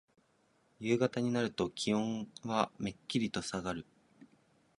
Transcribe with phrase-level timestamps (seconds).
[0.79, 3.85] 夕方になると気温はめっきりとさがる。